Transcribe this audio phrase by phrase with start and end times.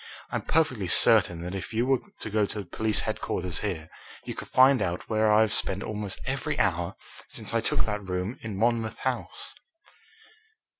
[0.31, 3.87] I'm perfectly certain that if you were to go to police headquarters here,
[4.25, 6.95] you could find out where I have spent almost every hour
[7.27, 9.53] since I took that room in Monmouth House."